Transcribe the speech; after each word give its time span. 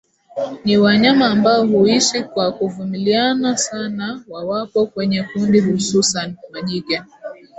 Ni 0.65 0.77
wanyama 0.77 1.25
ambao 1.31 1.65
huishi 1.67 2.23
kwa 2.23 2.51
kuvumiliana 2.51 3.57
sana 3.57 4.23
wawapo 4.27 4.85
kwenye 4.85 5.23
kundi 5.23 5.59
hususani 5.59 6.35
majike 6.51 7.01